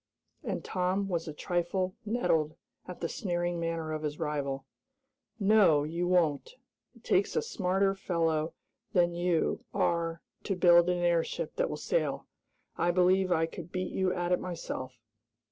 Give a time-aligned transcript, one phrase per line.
[0.43, 2.55] and Tom was a trifle nettled
[2.87, 4.65] at the sneering manner of his rival.
[5.39, 6.55] "No, you won't!
[6.95, 8.55] It takes a smarter fellow
[8.93, 12.25] than you are to build an airship that will sail.
[12.79, 14.97] I believe I could beat you at it myself."